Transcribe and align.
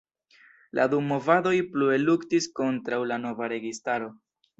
La 0.77 0.85
du 0.93 1.01
movadoj 1.09 1.53
plue 1.75 1.99
luktis 2.05 2.47
kontraŭ 2.61 3.03
la 3.13 3.19
nova 3.27 3.51
registaro. 3.55 4.09